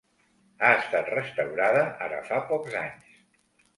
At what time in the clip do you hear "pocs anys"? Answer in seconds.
2.51-3.13